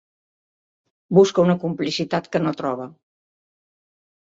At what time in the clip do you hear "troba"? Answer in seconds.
2.65-2.91